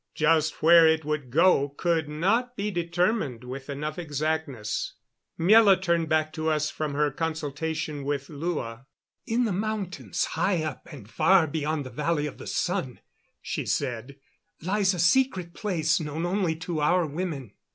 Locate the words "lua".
8.27-8.87